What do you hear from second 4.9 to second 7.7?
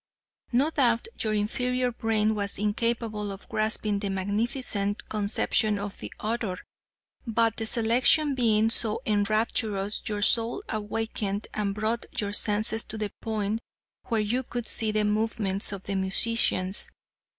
conception of the author, but the